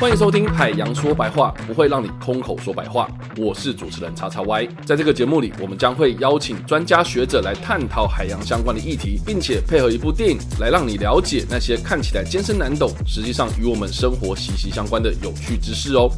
[0.00, 3.08] 欢迎收听《海洋说白话》，不会让你空口说白话。
[3.36, 16.10] 我是主持人叉叉 Y，在这个节目里，我们将会邀请专家学者来探讨海洋相关的议题，并且配合一部电影来让你了解那些看起来艰深难懂，实际上与我们生活息息相关的有趣知识哦。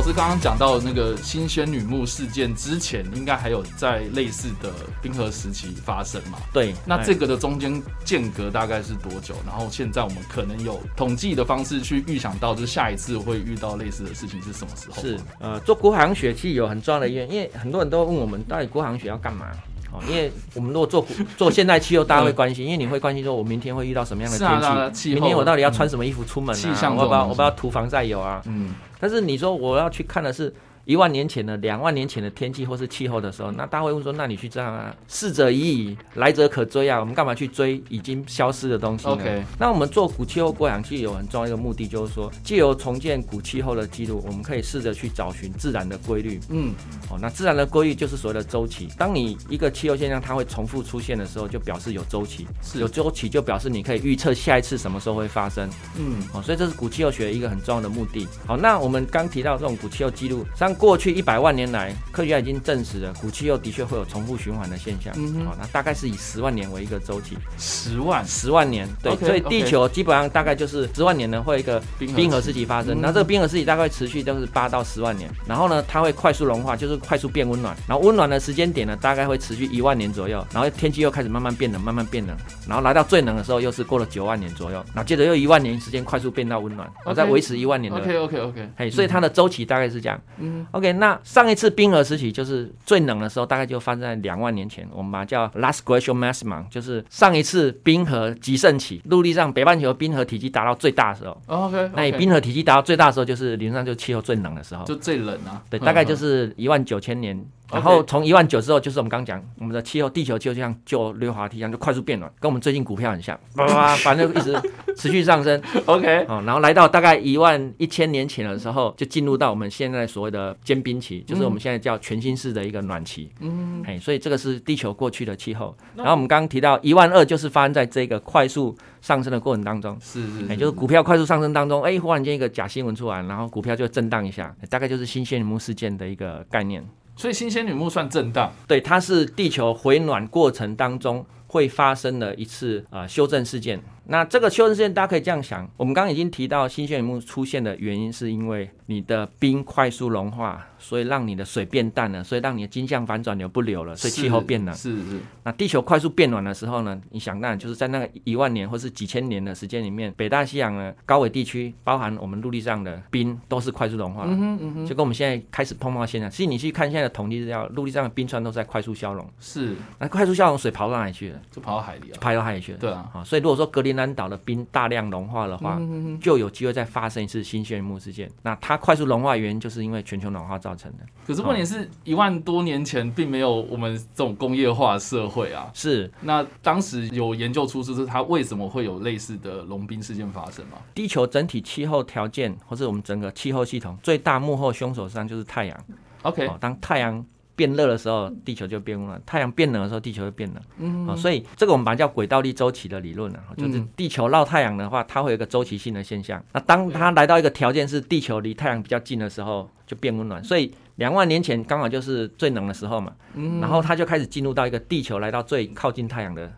[0.00, 6.38] 老师刚刚讲到那个新仙女墓事件之前，应该还有在类似的冰河时期发生嘛？
[6.54, 9.34] 对，那这个的中间间隔大概是多久？
[9.44, 15.02] 然后现在我们可能有统计的方式去预想到，就是下一次会遇到类似的事情是什么时候？
[15.02, 19.48] 是呃，做国航学器有很重要的原因，因为很多人都问我们到底国航学要干嘛？
[19.92, 25.14] 哦，因为我们如果做做现代气候，大家会关心，因为你会关心说，我明天会遇到什么样的天气？
[25.14, 26.90] 明天我到底要穿什么衣服出门啊？
[26.96, 28.42] 我不要我不要涂防晒油啊？
[28.46, 28.74] 嗯。
[28.98, 30.54] 但是你说我要去看的是。
[30.84, 34.94] 一万年前的、两万年前的天气或是气候的时候，那大家会问说：那你去这样啊？
[35.08, 36.98] 逝者已矣，来者可追啊！
[36.98, 46.40] 我们干嘛去追已经消失的东西呢？OK，那我们做古气候过氧气有很重要一个目的，就是说借由重建古气候的记录，我们可以试着去找寻自然的规律。
[46.48, 46.72] 嗯，
[47.10, 48.88] 哦，那自然的规律就是所谓的周期。
[48.96, 52.46] 当你一个气候现象它会重复出现的时候，就表示有周期。
[52.74, 55.68] 有周期就表示你可以预测下一次什么时候会发生。
[55.98, 58.26] 嗯，哦，所以这是古气候学一个很重要的目的。
[58.46, 65.12] 好，那我们刚提到这种古气候记录，像过去一百万年来，科学家已经证实了古气候的确会有重复循环的现象。
[65.16, 67.36] 嗯好，那大概是以十万年为一个周期。
[67.58, 69.16] 十万，十万年，对。
[69.16, 73.00] 所以地球基本上大概就是十万年呢，会一个冰河时期发生。
[73.00, 75.28] 那这个冰河时期大概持续就是八到十万年。
[75.46, 77.76] 然后呢，它会快速融化，就是快速变温暖。
[77.88, 80.46] 然后温暖的时间点呢，大概会持续一万年左右。
[80.54, 82.36] 然后天气又开始慢慢变冷，慢慢变冷。
[82.68, 84.76] 然后来到最冷的时候，又是过了九万年左右。
[84.94, 87.98] 然后接着又一万年时间快速变到温暖，然后再维持一万年的。
[87.98, 88.70] OK OK OK。
[88.76, 90.20] 嘿，所以它的周期大概是这样。
[90.38, 90.59] 嗯。
[90.72, 91.18] OK，那。
[91.22, 101.40] 上一次冰河时期就是最冷的时候，大概就发生在两万年前，我们把它叫 last glacial maximum，就是上一次冰河极盛期，陆地上北半球冰河体积达到最大的时候。
[101.46, 105.62] OK，那你冰河体积达到最大的时候，就是理论上就气候最冷的时候，就最冷啊。
[105.70, 107.44] 对，大概就是一万九千年。
[107.72, 114.60] 然后从一万九之后，就是我们刚讲，我们的气候，地球就像就溜滑梯一样，就快速变暖，跟我们最近股票很像，叭叭叭， 反正一直
[114.96, 115.60] 持续上升。
[115.86, 123.30] OK，哦，然后来到大概一万一千年前的时候，就进入到我们现在所谓的间冰期，就是我们现在叫全新式的一个暖期。
[123.40, 125.76] 嗯，嘿，所以这个是地球过去的气候。
[125.94, 129.96] 然后我们刚刚提到一万二，就是发生在这个快速上升的过程当中。
[130.00, 136.84] 是是，哎就是股票快速上升当中，哎，忽然间一个假新闻出来，然后股票就震荡一下，大概就是新鲜木事件的一个概念。
[137.20, 143.78] 所以新仙女木算震荡，对，它是地球回暖过程当中会发生的一次啊修正事件。
[144.10, 150.66] 那这个修正事件大家可以这样想，我们刚刚已经提到新仙女木出现的原因，是因为你的冰快速融化。
[150.82, 154.74] 所以让你的水变淡了，所以让你的金相反转流不流了，所以气候变冷。
[154.74, 155.20] 是是。
[155.42, 156.98] 那地球快速变暖的时候呢？
[157.10, 164.30] 你想，当然就是在那个一万年或是几千年的时间里面，北大西洋的高纬地区，包含我们陆地上的冰，都是快速融化了。
[164.32, 164.86] 嗯哼嗯哼。
[164.86, 169.30] 就跟我们现在开始碰到现象，其实你去看现在的统计资料，陆地上的冰川都在快速消融。
[169.38, 169.76] 是。
[169.98, 171.38] 那快速消融，水跑到哪里去了？
[171.50, 172.16] 就跑到海里了。
[172.18, 172.78] 跑到海里去了。
[172.78, 173.06] 对啊。
[173.12, 175.78] 啊，所以如果说格陵兰岛的冰大量融化的话，
[176.22, 178.30] 就有机会再发生一次新旋木事件。
[178.42, 180.98] 那它快速融化原因就是因为全球暖化造成的。
[181.26, 181.50] 可是。
[181.50, 190.78] 问题是一万多年前并没有我们这种工业化社会啊，是那当时有研究出就是它为什么会有类似的融冰事件发生吗？
[190.94, 195.84] 地球整体气候条件，或是我们整个气候系统最大幕后凶手实际上就是太阳。
[196.22, 197.24] OK，当太阳
[197.60, 200.62] 变热的时候，地球就变温暖；太阳变冷的时候，地球就变冷。
[200.78, 206.42] 嗯，好，所以这个我们把它叫轨道力周期的理论啊，就是地球绕太阳的话，它会有一个周期性的现象。
[206.54, 210.42] 那当它来到一个条件是地球离太阳比较近的时候，就变温暖。
[210.42, 216.50] 所以两万年前刚好就是最冷的时候嘛，嗯然后它就开始进入到一个地球来到最靠近太阳的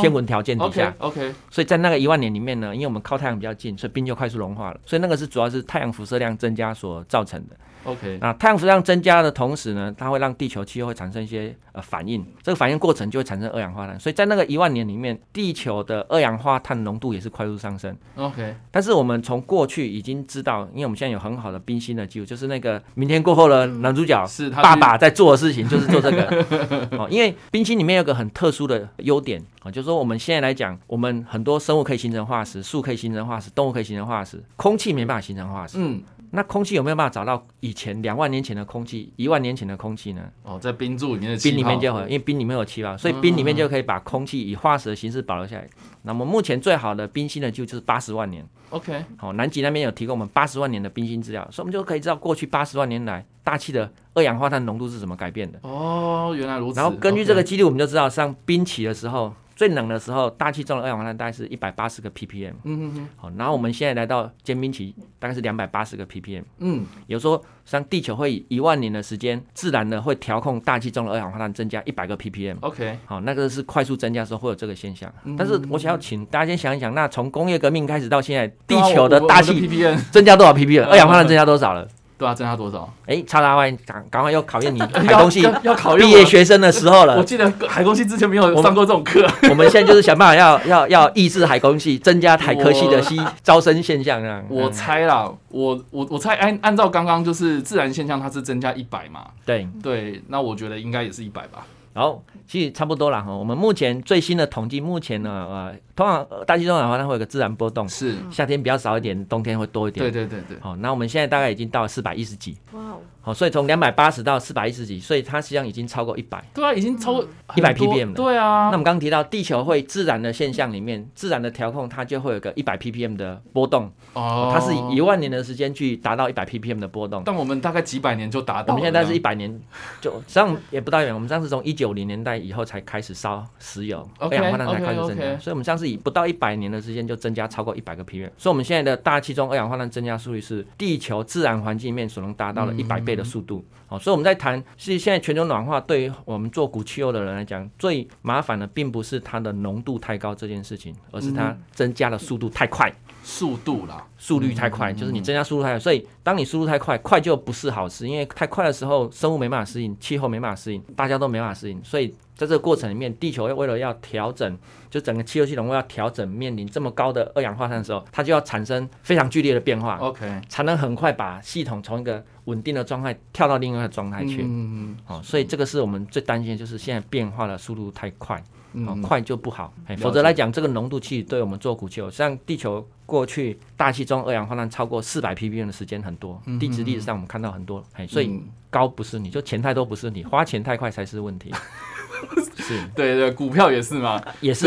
[0.00, 0.94] 天文条件底下。
[0.98, 4.80] OK，所以在那个一万年里面呢，因为我们靠太阳比较近，所以冰就快速融化了。
[4.84, 7.56] 所以那个是主要是太阳辐射量增加所造成的。
[7.84, 13.98] OK，那太阳辐射量增加的同时呢，它会让地球气候会产生一些呃反应，这个反应过程就会产生二氧化碳。
[13.98, 17.96] 所以在那个一万年里面，地球的二氧化碳浓度也是快速上升。
[18.16, 26.46] OK，但是我们从过去已经知道，因为我们现在有很好的冰心的记录，就是那个明天过后的男主角是爸爸在做的事情，就是做这个。
[27.00, 35.78] 哦，因为冰心里面有个很特殊的优点啊，就是说我们现在来讲，我们很多生物可以形成化石，树可以形成化石，动物可以形成化石，空气没办法形成化石。
[35.78, 36.02] 嗯。
[36.32, 40.22] 那空气有没有办法找到以前两万年前的空气、一万年前的空气呢？
[40.44, 45.68] 哦，在冰柱里面的冰里面就有，因为冰里面有气泡，所以冰里面就可以把空气以化石的形式保留下来。
[46.02, 48.46] 那么目前最好的冰芯呢就就是八十万年。
[48.68, 55.58] OK，好，南极那边有提供我们八十万年的冰芯资料，所以我们就可以知道过去八十万年来大气的二氧化碳浓度是怎么改变的。
[55.62, 56.78] 哦，原来如此。
[56.78, 62.54] 然后根据这个记录，我们就知道，像冰期的时候，最冷的时候，大气中的二氧化碳大概是一百八十个 ppm。
[62.64, 66.42] 嗯嗯嗯好，然后我们现在来到尖冰期，大概是两百八十个 ppm。
[66.60, 72.56] 嗯，有说，像地球会以一万年的时间，自然的会调控大气中的二氧化碳增加一百个 ppm。
[72.62, 75.12] OK，好，那个是快速增加的时候会有这个现象。
[75.24, 80.84] 嗯但是我想要请大家先想一想，那从工业革命开始到现在，地球的大气 ppm 增加多少 ppm？
[80.84, 81.86] 嗯二氧化碳增加多少了？
[82.20, 82.92] 对啊，增加多少？
[83.06, 87.24] 哎，叉叉 Y，赶赶快 要考验你海要空系要要考验毕我业学生的时候了我。
[87.24, 89.26] 记得海空系之前没有上过这种课。
[89.48, 94.42] 我们现在就是想办法要要要抑制海工系，增加海科系的吸招生现象啊。
[94.50, 99.24] 我嗯猜啦，我我我猜按按照刚刚就是自然现象，它是增加一百嘛？
[99.46, 101.64] 对，对，那我觉得应该也是一百吧。
[101.92, 103.32] 然后其实差不多了哈。
[103.32, 110.02] 我们目前最新的统计，目前呢呃，通常呃大气中二氧化碳会有个自然波动，是，夏天比较少一点，冬天会多一点。
[110.02, 110.58] 对对对对。
[110.58, 116.42] 好，那我们现在大概已经到四百一十几，哇哦，好，所以从两百八十到四百一十几，所以它实际上已经超过一百。
[116.54, 127.22] 对啊，已经超过100 ppm 了对啊那我，们刚刚提到地球会自然的现象里面，自然的调控它就会有个一百 ppm 的波动，哦它是以一万年的时间去达到一百 ppm 的波动。
[127.26, 128.72] 但我们大概几百年就达到。
[128.72, 129.60] 我们现在是一百年，
[130.00, 143.64] 就实际上也不到远，我们上次从一九零年代以后才开始烧石油，二氧化碳才开始增加，所以我们上次以不到一百年的时间就增加超过一百个 ppm，所以我们现在的大气中二氧化碳增加速率是地球自然环境里面所能达到的一百倍的速度。
[143.86, 152.92] 好，所以我们在谈，是现在全球暖化对于我们做古气候的人来讲，最麻烦的并不是它的浓度太高这件事情，而是它增加的速度太快。
[153.22, 164.58] 速度啦，速率太嗯快，就是你增加速度太快，所以当你速度太快，快就不是好事，因为太快的时候，生物没办法适应，气候没办法适应，大家都没办法适应，所以在这个过程里面，地球为了要调整，
[164.88, 174.40] 就整个气候系统为了要调整，面临这么高的二氧化碳的时候，它就要产生非常剧烈的变化，OK，才能很快把系统从一个稳定的状态跳到另外一个状态去。
[174.40, 178.42] 嗯嗯哦，所以这个是我们最担心的，就是现在变化的速度太快。
[178.72, 188.48] 哦，嗯，快就不好，否则来讲，这个浓度其实对我们做古气候，像地球过去大气中二氧化碳超过四百 ppm 的时间很多，地质历史上我们看到很多，哎，所以嗯。
[188.72, 191.52] 高不是你就钱太多不是你，花钱太快才是问题，
[192.56, 192.78] 是。
[192.94, 194.66] 对对，股票也是嘛，也是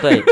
[0.00, 0.22] 对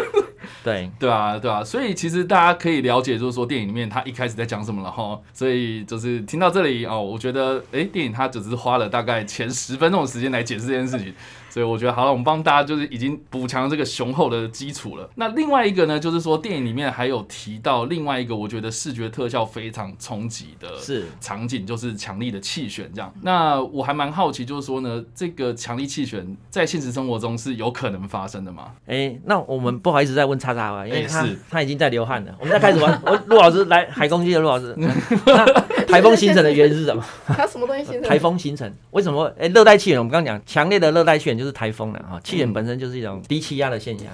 [0.63, 0.91] 对。
[0.99, 5.19] 对啊，对啊，所以其实大家可以了解，就是说电影里面他一开始在讲什么了哈。
[5.33, 11.15] 所以就是听到这里哦，我觉得诶，电影它只是花了大概前十分钟的时间来解释这件事情，
[11.51, 15.11] 所以我觉得好了，我们帮大家就是已经补强这个雄厚的基础了。
[15.17, 21.05] 那另外一个呢，就是说电影里面还有提到另外一个我觉得视觉特效非常冲击的是。
[21.21, 23.13] 场景就是强力的气旋这样。
[23.23, 28.73] 那我还蛮好奇，就是说呢，这个强力气旋在现实生活中是有可能发生的吗？
[28.87, 32.35] 哎、那我们不好意思再问叉叉吧，因为他、他已经在流汗了。
[32.39, 35.45] 我们再开始玩， 我陆老师来海空气的陆老师， 那
[35.87, 37.05] 台风形成的原因是什么？
[37.27, 38.03] 它什么东西形成？
[38.09, 39.33] 台风形成为什么？
[39.39, 42.21] 哎、热带气旋，我们刚刚讲强烈的热带气旋就是台风了哈。
[42.23, 44.07] 气旋本身就是一种低气压的现象。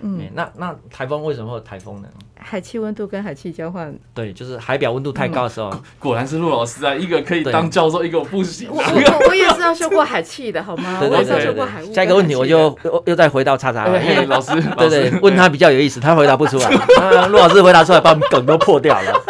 [0.00, 2.08] 嗯、嗯，那那台风为什么会有台风呢？
[2.38, 8.92] 海气温度跟海气交换，对，就是海表温度太高的时候，果然是陆老师啊，一个可以当教授，一个不行我啊。
[8.94, 10.98] 我我也是要修过海气的好吗？
[11.00, 11.94] 对我也是要对对对对修过海雾。
[11.94, 16.68] 下一个问题我就又又再回到叉叉了，因为哎老师， 对对，问他比较有意思，他回答不出来。
[17.00, 19.22] 啊陆老师回答出来，把我们梗都破掉了。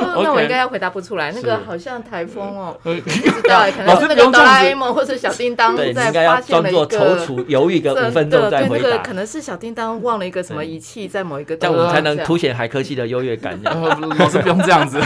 [0.00, 1.32] 哦 那我应该要回答不出来。
[1.32, 7.26] 那个好像台风哦，呃不知道欸， 可老师能是那个哆啦 A 梦或者小叮当在应该要发现了一装作 踌个。
[7.26, 13.58] 躇犹豫个五分钟再回答对那个可，能是小叮当忘了一个什么仪器在某一个地方，这样我们才能凸显海科系的优越感。
[13.62, 15.00] 老师不用这样子。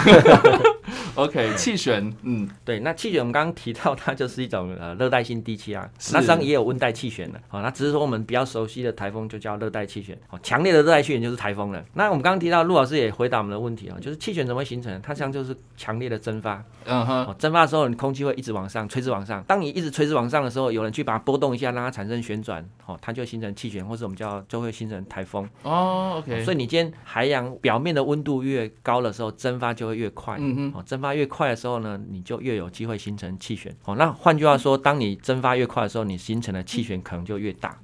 [1.19, 5.81] OK，气旋，嗯，对，那气旋我们刚刚提到，它就是一种呃热带性低气压，
[6.13, 7.41] 那实际上也有温带气旋的。
[7.49, 10.17] 好、那只是说我们比较熟悉的台风就叫热带气旋。
[10.29, 11.85] 好、强烈的热带气旋就是台风了。
[11.95, 15.01] 那我们刚刚提到，陆老师也回答我们的问题啊、就是气旋怎么会形成？
[15.03, 16.63] 它实际上就是强烈的蒸发。
[16.85, 19.43] 嗯哼，哦，蒸发的时候，你空气会一直往上，垂直往上。
[19.43, 25.49] 当你一直垂直往上的时候，有人去把它波动一下，让它产生旋转，哦，它就形成气旋，或者我们叫就会形成台风。
[25.65, 30.37] 哦，OK，所以你今天海洋表面的温度越高的时候，蒸发就会越快。
[30.39, 33.75] 嗯哼，哦，蒸发越快的时候呢，你就越有机会形成气旋。
[33.85, 37.79] 哦，那换句话说，当你蒸发越快的时候，你形成的气旋可能就越大，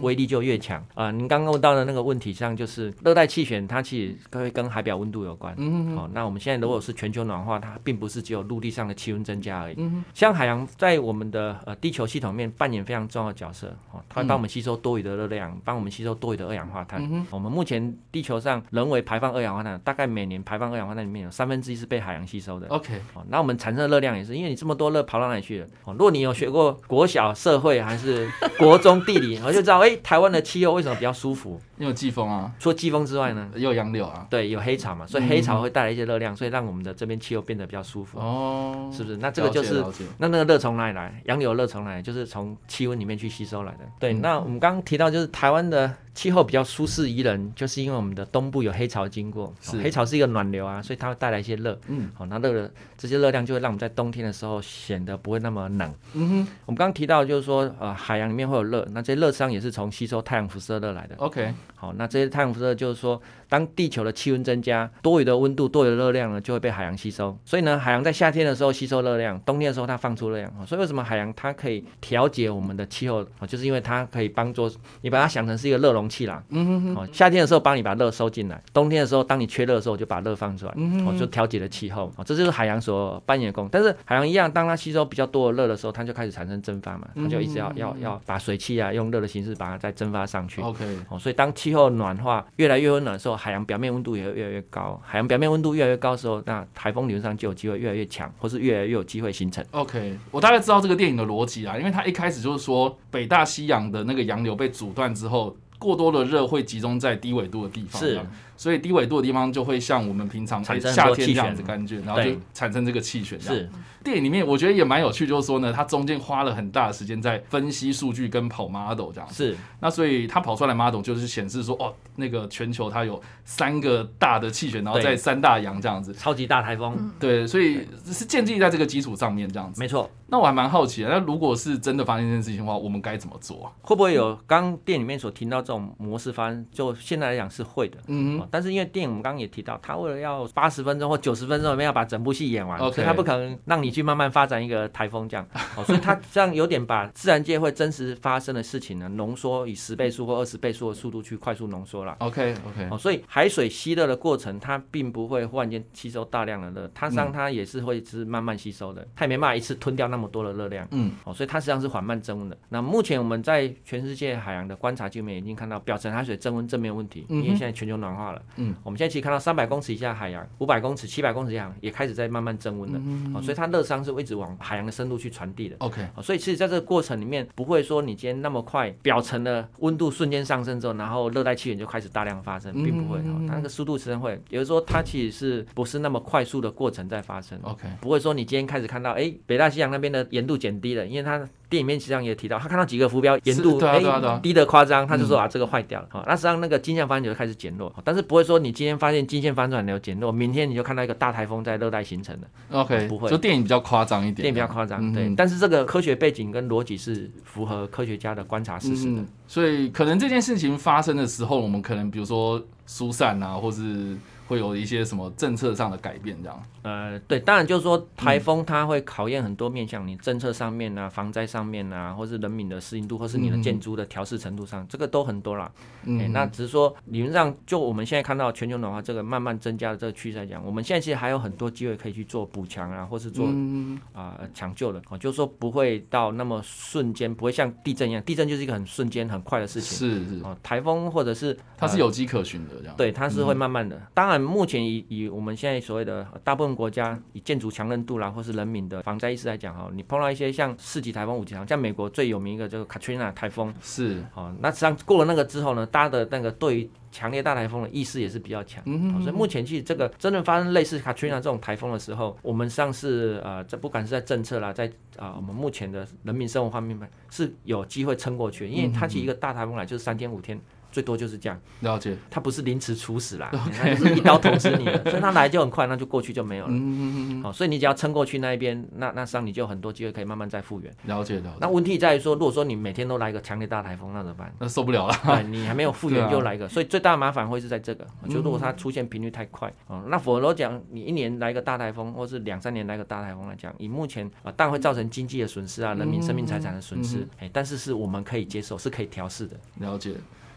[0.00, 0.84] 威力就越强。
[0.94, 5.54] 啊、您刚刚问到的那个问题上，就是热带气旋，它其实会跟海表温度有关。
[5.96, 9.74] 哦，那我们现在如果是全球暖化，它并不是只有陆地上的气温增加而已。
[9.78, 13.68] 嗯，像海洋在我们的呃地球系统面扮演非常重要的角色。
[13.92, 17.00] 哦，它会帮我们吸收多余的热量，帮我们吸收多余的二氧化碳。
[17.10, 22.65] 嗯，我们目前地球上人为排放二氧化碳，大概每年排放二氧化碳里面有三分之一是被海洋吸收的。
[22.66, 22.74] 的。
[22.74, 25.66] OK，哦，那我们产生的热量也是，因为你这么多热跑到哪里去了？
[25.84, 31.60] 哦，如果你有学过国小社会还是 国中地理，我就知道，哎、台湾的气候为什么比较舒服？
[31.78, 34.26] 因为有季风啊，除了季风之外呢，也有杨柳啊。
[34.30, 39.18] 对，有黑潮嘛，所以黑潮会带来一些热量，所以让我们的这边气候变得比较舒服，哦，是不是？
[39.18, 39.84] 那这个就是
[40.18, 41.20] 那那个热从哪里来？
[41.26, 42.02] 杨柳热从哪里？
[42.02, 43.80] 就是从气温里面去吸收来的。
[43.98, 51.78] 对，嗯那我们刚刚提到，就是台湾的气候比较舒适宜人，就是因为我们的东部有黑潮经过，黑潮是一个暖流啊，所以它会带来一些热。
[51.88, 55.94] 嗯，好、那热的这些热量就会让我们在冬天的时候显得不会那么冷。
[56.14, 61.14] 嗯哼我们刚刚提到就是说，呃，海洋里面会有热，那这些热伤也是从吸收太阳辐射热来的。
[61.18, 67.36] ，OK，好，那这些太阳辐射就是说，当地球的气温增加，多余的温度、多余的热量呢，就会被海洋吸收。
[67.44, 70.50] 所以呢，海洋在夏天的时候吸收热量，冬天的时候它放出热量。
[70.60, 73.18] 哦所以为什么海洋它可以调节我们的气候？
[73.38, 76.42] 哦，就是因为它可以帮助你把它想成是一个热容器啦。
[76.48, 82.12] 嗯哼哼，哦，夏天的时候帮你把热收进来，冬天的时候当你缺热的时候，就把热放出来，嗯哦，就调节了气候。
[82.16, 83.70] 哦，这就是海洋所扮演的功能。
[83.70, 90.60] 但是海洋一样，当它吸收比较多的热的时候，它就开始产生蒸发嘛，它就一直要要要把水汽啊用热的形式把它再蒸发上去。
[90.60, 95.00] OK，哦，所以当气候暖化越来越温暖的时候，海洋表面温度也会越来越高。
[95.04, 99.64] 海洋表面温度越来越高的时候，那台风理论上就有机会越来越强，或是越来越有机会形成。
[99.70, 108.20] OK，我大概知道这个电影的逻辑啊，因为它一开始就是说北大西洋的那个洋流被阻断之后，过多的热会集中在低纬度的地方，是
[108.56, 113.40] 所以低纬度的地方就会像我们平常产生很哎夏天这样子感觉，然后就产生这个气旋。
[113.40, 113.68] 是，
[114.02, 119.52] 电影里面我觉得也蛮有趣，就是说呢，它中间花了很大的时间在分析数据跟跑 model 这样子。
[119.52, 126.12] 是，那所以它跑出来的 model 就是显示说，哦，那个全球它有三个大的气旋，然后在三大洋这样子。
[126.14, 129.80] 超级大台风，对，所以是建立在这个基础上面这样子。
[129.80, 130.10] 没错。
[130.28, 133.70] 那我还蛮好奇的，那如果是真的发生这件事情的话，我们该怎么做啊？
[133.82, 136.66] 会不会有刚电影里面所听到这种模式发生？
[136.72, 137.98] 就现在来讲是会的。
[138.08, 145.46] 嗯哦但是因为电影我们刚刚也提到，他为了要八十分钟或九十分钟里面要把整部戏演完所以他不可能让你去慢慢发展一个台风这样。
[145.76, 152.16] 哦，所以他这样有点把自然界会真实发生的事情呢，浓缩以十倍速或二十倍速的速度去快速浓缩了。
[152.20, 160.86] ，OK OK，哦，所以海水吸热的过程，它并不会忽然间吸收大量的热，它实际上它也是会是慢慢吸收的，它也没办法一次吞掉那么多的热量。
[160.90, 162.56] 嗯，哦，所以它实际上是缓慢增温的。
[162.68, 168.35] 那目前我们在全世界海洋的观察界面已经看到表层海水增温正面问题，因为现在全球暖化了。
[168.56, 173.00] 嗯，我们现在其实看到三百公尺以下海洋、五百公尺、七百公尺以下也开始在慢慢增温了。
[173.04, 175.76] 嗯哦，所以它热伤是会一直往海洋的深度去传递的。
[175.78, 183.18] OK，哦，所以其实在这个过程里面，不会说你今天那么快，表层的温度瞬间上升之后，然后热带气旋就开始大量发生，并不会。
[183.20, 187.58] 哦，它那个速度实际上会，也就是说它其实是不是那么快速的过程在发生。
[187.62, 196.06] OK，不会说你今天开始看到，哎，北大西洋那边的盐度减低了，因为它电影面实际上也提到，他看到几个浮标盐度是对啊哎对啊对啊低的夸张，他就说啊这个坏掉了。
[196.10, 205.34] 好，那实际上那个金线翻转就会开始减弱，但是不会说你今天发现金线翻转流减弱，明天你就看到一个大台风在热带形成的，OK，不会就电影比较夸张一点，电影比较夸张，嗯对。
[205.36, 216.62] 但是这个科学背景跟逻辑是符合科学家的观察事实的嗯。，所以可能这件事情发生的时候，我们可能比如说疏散啊，或是会有一些什么政策上的改变，这样。
[216.82, 225.70] 呃，对，当然就是说台风它会考验很多面向，你政策上面啊、防灾上面啊，或是人民的适应度，或是你的建筑的调试程度上，这个都很多啦。
[226.04, 235.02] 嗯哎，那只是说理论上，就我们现在看到全球暖化这个慢慢增加的这个趋势来讲，我们现在其实还有很多机会可以去做补强啊，或是做嗯啊、抢救的。
[235.10, 239.98] 哦，就是说不会到那么瞬间，不会像地震一样，地震就是一个很瞬间、很快的事情。
[239.98, 242.94] 是是，哦，台风或者是它是有迹可循的，这样。
[242.96, 244.00] 对，它是会慢慢的。
[244.14, 258.82] 当然，目前以以我们现在所谓的呃大部分国家以建筑强韧度啦，或是人民的防灾意识来讲哈，你碰到一些像四级台风、五级台风，像美国最有名一个这个 Katrina 台风，是，哦，那实际上过了那个之后呢，大家的那个对于强烈大台风的意识也是比较强。
[259.22, 266.98] 所以目前其实这个真正发生类似 Katrina 这种台风的时候，我们上是呃，这不管是在政策啦，在啊、我们目前的人民生活方面
[267.30, 270.60] 是有机会撑过去，因为它其实一个大台风来就是三天五天。
[270.96, 272.16] 最多就是这样，了解。
[272.30, 276.72] 他不是凌迟处死啦，它就是一刀捅死你了，所以他来就很快，那就过去就没有了。
[276.72, 280.90] 嗯，好、所以你只要撑过去那一边，那那实际上你就有很多机会可以慢慢再复原。
[281.04, 281.56] 了解了解。
[281.60, 284.50] 那问题在于说，如果说你每天都来一个强烈大台风，那怎么办？
[284.58, 285.14] 那受不了了。
[285.22, 299.56] 对你还没有复原 就来一个，所以最大的麻烦会是在这个，就如果它出现频率太快哦，那否则讲你一年来一个大台风，或是两三年来一个大台风来讲，以目前啊，当然会造成经济的损失啊，人民生命财产的损失，哎，但是是我们可以接受，是可以调试的。
[299.80, 300.14] 了解。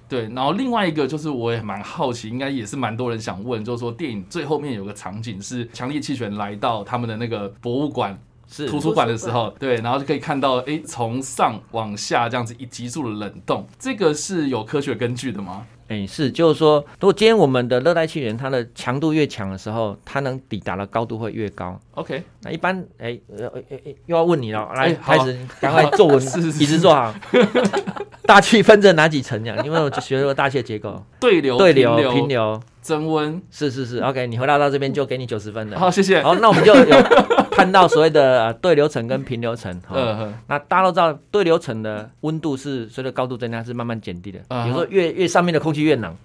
[0.09, 15.67] 对，然后另外一个就是我也蛮好奇，应该也是蛮多人想问，就是说电影最后面有个场景是强力气旋来到他们的那个博物馆是图书馆的时候，对，然后就可以看到，哎，从上往下这样子一急速的冷冻，这个是有科学根据的吗？
[15.89, 21.79] 哎，是，就是说，如果今天我们的热带气旋它的强度越强的时候，它能抵达的高度会越高。
[21.95, 27.13] OK，那一般，哎，呃，哎哎，又要问你了，来，哎好开始，赶快坐稳， 是是是椅子坐好。
[28.29, 29.57] 大气分成哪几层呀？
[29.65, 33.41] 因为我学过大气的结构， 对流、对流、平平流，增温。
[33.49, 35.79] 是是是，OK，你回答到这边就给你九十分了。
[35.79, 36.21] 好，谢谢。
[36.21, 36.95] 好，那我们就有
[37.49, 39.75] 看到所谓的呃对流层跟平流层。
[39.89, 46.15] 哦嗯，那大家都知道，对流层的温度是随着高度增加是慢慢减低的，啊哈有时候越越上面的空气越冷，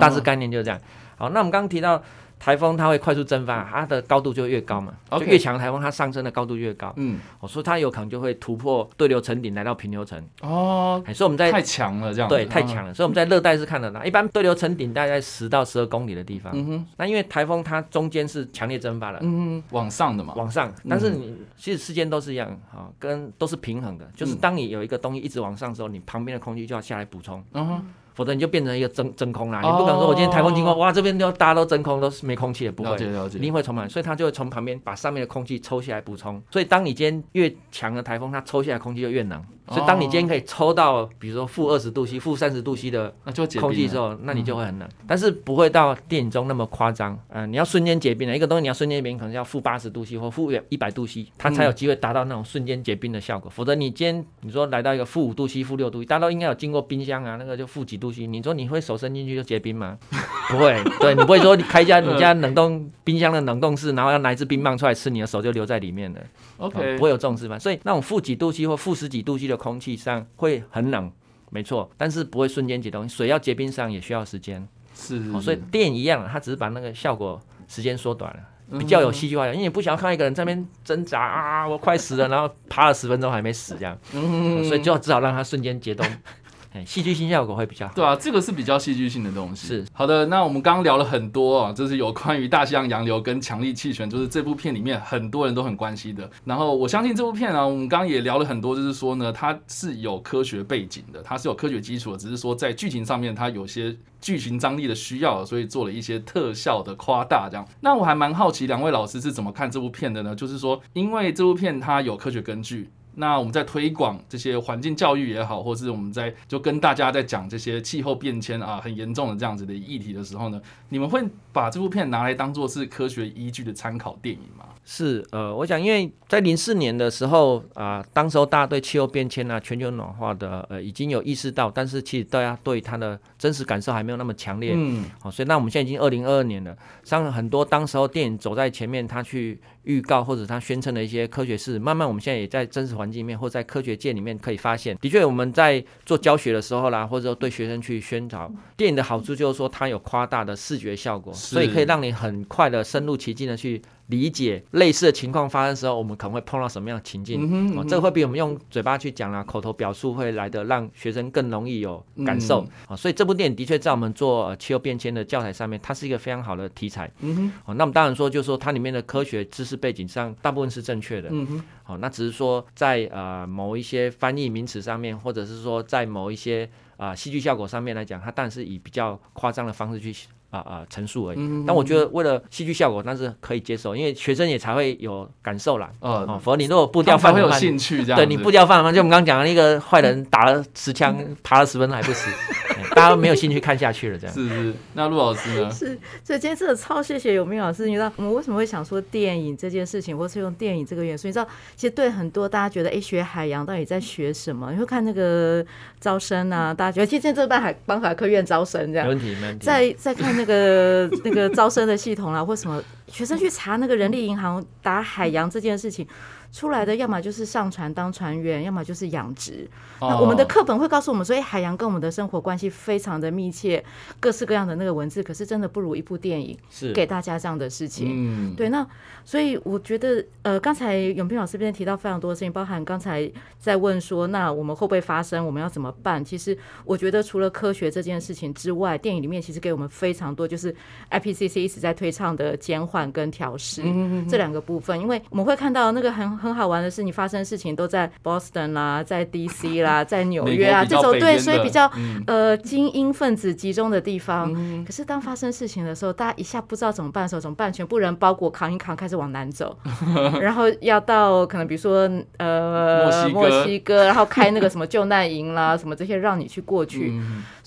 [0.00, 0.80] 大致概念就是这样。
[1.18, 2.02] 好，那我们刚刚提到
[2.40, 10.18] 台风它会快速蒸发，它的高度就越高嘛，就越强的台风它上升的高度越高，嗯，哦，所以它有可能就会突破对流层顶来到平流层。
[10.40, 12.34] 哦，哎，所以我们在太强了，这样子。
[12.34, 16.50] 对太强了，所以我们在热带是看得到，一般对流层顶大概十到十二公里的地方。
[16.56, 20.32] 嗯哼，那因为台风它中间是强烈蒸发的，嗯，往上的嘛。
[20.34, 24.38] 往上，但是你其实世间都是一样啊、跟都是平衡的，就是嗯。
[24.40, 29.60] 当你有一个东西一直往上的时候，你旁边的空气就要下来补充，嗯哼，否则你就变成一个真真空啦。
[29.62, 32.90] 哦你不可能说我今天台风经过，哇，这边都大家都真空，都是没空气的，不会。
[32.90, 33.42] 了解了解一。
[33.42, 36.42] 定会充满，所以它就会从旁边把上面的空气抽下来补充。
[36.50, 39.42] 所以当你今天越强的台风，它抽下来空气就越冷。
[39.70, 43.14] 所以当你今天可以抽到，比如说负二十度 C、负三十度 C 的
[43.60, 47.16] 空气之后，那你就会很冷，但是不会到电影中那么夸张。
[47.28, 53.48] 嗯、你要瞬间结冰的一个东西，你要瞬间结冰，可能要负八十度 C 或负一百度 C，它才有机会达到那种瞬间结冰的效果。
[53.48, 59.96] 否则你今天你说来到一个负五度 C、负六度大家都应该有经过冰箱啊，那个就负几度 C，你说你会手伸进去就结冰吗？
[60.50, 66.20] 不会，对你不会说你开一家你家冷冻冰箱的冷冻室，然后要拿一支冰棒出来吃，你的手就留在里面了。
[66.56, 67.56] OK，哦不会有这种事吧。
[67.56, 71.12] 所以那种负几度 C 或负十几度 C 的空气上会很冷，
[71.50, 73.06] 没错，但是不会瞬间解冻。
[73.06, 77.38] 水要结冰上也需要时间，是所以是电一样，它只是把那个效果
[77.68, 78.40] 时间缩短了。
[78.70, 78.78] 嗯。
[78.78, 84.64] 比较有戏剧化的，因为你不想要看一个人在那边挣扎啊，我快死了，然后爬了十分钟还没死这样，嗯。
[84.64, 86.20] 所以就只好让它瞬间解冻，哎，
[86.86, 87.94] 戏剧性效果会比较好。
[87.94, 89.66] 对啊，这个是比较戏剧性的东西。
[89.66, 96.30] 是好的，那我们刚刚聊了很多啊，就是有关于大西洋洋流跟强力气旋，就是这部片里面很多人都很关心的。
[96.44, 107.66] 然后我相信这部片啊，我们刚刚也聊了很多，就是说呢，它是有科学背景的，它是有科学基础的，只是说在剧情上面它有些剧情张力的需要，所以做了一些特效的夸大这样。
[107.80, 110.34] 那我还蛮好奇两位老师是怎么看这部片的呢？
[110.34, 112.90] 就是说，因为这部片它有科学根据。
[113.14, 124.66] 那我们在推广这些环境教育也好，或是我们在就跟大家在讲这些气候变迁啊很严重的这样子的议题的时候呢，你们会把这部片拿来当做是科学依据的参考电影吗？
[124.84, 134.72] 是，呃，我想，因为在零四年的时候啊、当时候大家对气候变迁啊、全球暖化的呃已经有意识到，但是其实大家对它的真实感受还没有那么强烈。
[134.74, 153.80] 嗯，好、所以那我们现在已经二零二二年了，像很多当时候电影走在前面，他去预告或者他宣称的一些科学事，慢慢我们现在也在真实环境里面或在科学界里面可以发现，的确我们在做教学的时候啦，或者说对学生去宣导电影的好处，就是说它有夸大的视觉效果，所以可以让你很快的深入其境的去
[154.10, 157.40] 理解类似的情况发生的时候，我们可能会碰到什么样的情境。
[157.42, 162.60] 嗯哼，哦，这个会比我们用嘴巴去讲啦，口头表述会来的让学生更容易有感受。
[162.62, 167.10] 嗯哦，所以这部电影的确在我们做、呃、气候变迁的教材上面，它是一个非常好的题材。
[167.20, 171.28] 嗯哼，哦，那我们当然说，就是说它里面的科学知识背景上大部分是正确的。
[171.30, 180.14] 嗯哼，好、那只是说在呃某一些翻译名词上面，或者是说在某一些啊、戏剧效果上面来讲，它当然是以比较夸张的方式去
[180.50, 181.38] 啊啊、陈述而已。
[181.38, 185.90] 嗯但我觉得为了戏剧效果，那是可以接受，因为学生也才会有感受啦。
[186.00, 188.24] 哦，哦，否则你如果步他们才会有兴趣这样子。
[188.24, 192.30] 对你步调放很慢，就我们刚刚讲的那个坏人打了十枪， 爬了十分钟还不死，
[192.68, 194.34] 哎 大家都没有兴趣看下去了，这样。
[194.34, 195.70] 是是，那陆老师呢？
[195.70, 197.86] 是，所以今天真的超谢谢有明老师。
[197.86, 201.28] 你知道我们为什么会想说电影这件事情，或是用电影这个元素？
[201.28, 204.72] 你知道，其实对很多大家觉得，哎，学海洋到底在学什么？
[204.72, 205.64] 你会看那个
[206.00, 209.64] 招生啊，大家觉得其实现在这办海帮海科院招生这样，没问题，没问题。
[209.64, 216.06] 再再看那个那个招生的系统啦，或什么学生去查那个人力银行打海洋这件事情
[216.52, 219.68] 出来的，要么就是上船当船员，要么就是养殖。
[220.00, 223.82] 那我们的哦课本会告诉我们说，哎，海洋跟我们的生活关系非常的密切，
[224.18, 228.08] 各式各样的那个文字，可是真的不如一部电影是给大家这样的事情。
[228.10, 228.86] 嗯，对，那
[229.24, 236.24] 所以我觉得，呃，刚才永平老师这边提到非常多的事情，包含刚才在问说，那我们会不会发生，我们要怎么办？
[236.24, 240.74] 其实我觉得，除了科学这件事情之外，电影里面其实给我们非常多，就是
[241.10, 243.82] IPCC 一直在推倡的减缓缓跟调试
[244.28, 251.90] 这两个部分，因为我们会看到那个很很好玩的是，你发生事情都在 Boston 啦，在 DC 啦， 在纽约啊这种对，所以比较
[252.26, 254.52] 呃精英分子集中的地方。
[254.84, 257.72] 可是当发生事情的时候，大家一下不知道怎么办的时候怎么办？
[257.72, 259.76] 全部人包裹扛一扛，开始往南走，
[260.40, 267.20] 然后要到可能比如说呃墨西哥，然后开那个什么救难营啦，什么这些让你去过去。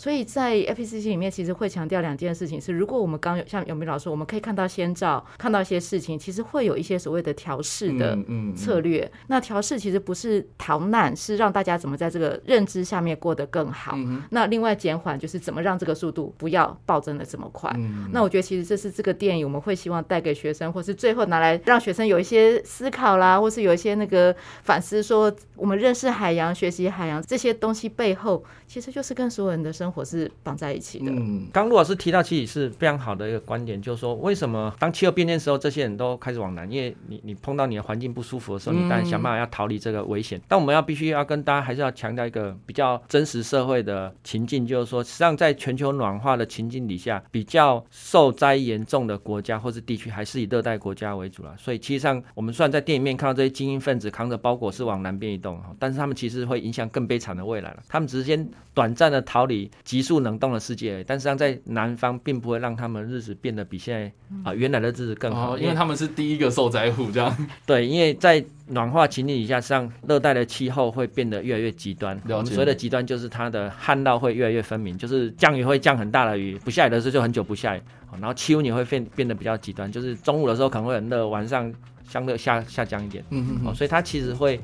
[0.03, 8.17] 所以在 FPCC 里面，其实会强调两件事情：是如果我们刚有像永明老师，我们可以看到先兆，看到一些事情，其实会有一些所谓的调试的
[8.53, 9.09] 策略。
[9.27, 13.97] 那调试其实不是逃难，是让大家怎么在这个认知下面过得更好。
[14.31, 17.73] 那另外减缓就是怎么让这个速度不要暴增的这么快。
[18.11, 31.11] 那我觉得其实这是这个电影我们会希望带给学生，或是最后拿来让学生有一些思考啦，或是有一些那个反思，说我们认识海洋、学习海洋这些东西背后，其实就是跟所有人的生活是绑在一起的。
[31.11, 36.71] 嗯，刚陆老师提到，其实是非常好的一个观点，就是说，为什么当气候变迁的时候，这些人都开始往南？
[36.71, 40.39] 因为你你碰到你的环境不舒服的时候，你当然想办法要逃离这个危险。
[40.47, 51.53] 但我们要必须要跟大家还是要强调一个比较真实社会的情境，就是说，实际上在全球暖化的情境底下，比较受灾严重的国家或是地区，还是以热带国家为主了。
[51.57, 57.83] 所以，其实上我们虽然在电影面看到这些精英分子扛着包裹是往南边移动，但是他们其实会影响更悲惨的未来了。
[57.87, 64.11] 他们只是先短暂的逃离急速冷冻的世界，但实际上在南方并不会让他们日子变得比现在
[64.43, 67.35] 啊原来的日子更好，因为他们是第一个受灾户，这样
[67.67, 72.17] 对，因为在暖化情境底下，上热带的气候会变得越来越极端。
[72.29, 77.81] 我们所谓的极端就是它的旱涝会越来越分明，就是降雨会降很大的雨，不下雨的时候就很久不下雨，
[78.13, 81.71] 然后气温也会变变得比较极端，就是中午的时候可能会很热，晚上
[82.07, 83.21] 相对下下降一点。
[83.31, 84.57] 嗯嗯，哦所以它其实会。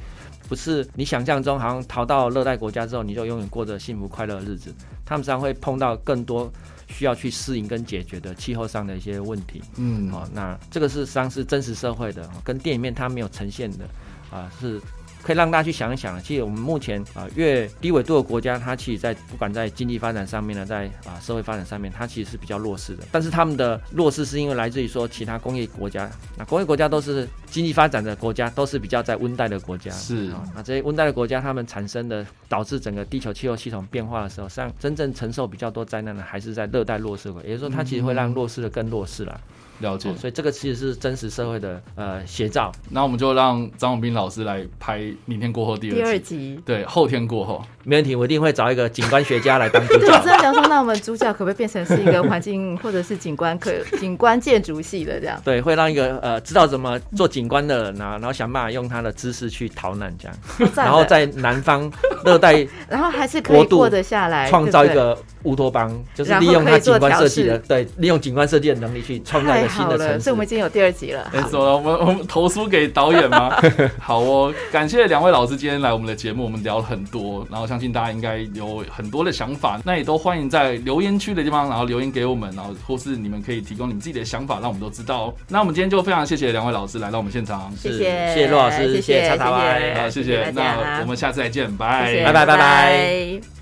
[0.50, 4.74] 不是你想象中，好像逃到热带国家之后，你就永远过着幸福快乐的日子。
[5.06, 6.52] 他们实际上会碰到更多
[6.88, 9.62] 需要去适应跟解决的气候上的一些问题。
[9.78, 13.88] 嗯，好，那这个是实际上是真实社会的，跟电影面它没有呈现的
[14.32, 14.82] 啊是。
[15.22, 23.04] 可以让大家去想一想其实我们目前啊，越低纬度的国家，它其实，在不管在经济发展上面呢，在啊社会发展上面，它其实是比较弱势的。
[23.12, 29.92] 但是他们的弱势是因为来自于说其他工业国家，那工业国家都是经济发展的国家，都是比较在温带的国家。
[29.92, 39.40] 是啊，那这些温带的国家，他们产生的导致整个地球气候系统变化的时候，实际上真正承受比较多灾难的，还是在热带弱势国，也就是说，它其实会让弱势的更弱势了。
[39.80, 42.72] 了解，所以这个其实是真实社会的呃写照。
[42.90, 50.08] 那我们就让张永斌老师来拍明天过后第二集，对，后天过后没问题，我一定会找一个景观学家来当主角。
[50.08, 55.42] 我真的想说，那我们主角可不可以变成是一个环境或者是景观可景观建筑系的这样？
[55.44, 61.92] 对，会让一个呃知道怎么做景观的人啊，然后想办法用他的知识去逃难这样，然后在南方
[62.26, 70.20] 热带， 然后还是可以过得下来，创造一个乌托邦，就是利用他景观设计的，对，利用景观设计的能力去创造一个新的城市。
[70.20, 71.30] 所以我们已经有第二集了。
[71.34, 73.56] 没错，我们我们投书给导演吗？
[74.00, 85.28] 好哦，感谢两位老师今天来我们的节目，我们聊了很多，然后相信大家应该有很多的想法，那也都欢迎在留言区的地方，然后留言给我们，然后或是你们可以提供你们自己的想法，让我们都知道。
[85.28, 93.59] 哦那我们今天就非常谢谢两位老师来到我们现场，谢谢谢谢陆老师，谢谢谢谢叉叉 Y，好谢谢，那我们下次再见，拜拜拜拜拜。